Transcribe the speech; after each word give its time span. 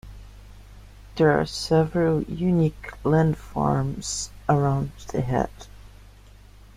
There 1.17 1.29
are 1.39 1.45
several 1.45 2.23
unique 2.23 2.89
landforms 3.03 4.29
around 4.49 4.89
the 5.11 5.21
head. 5.21 5.51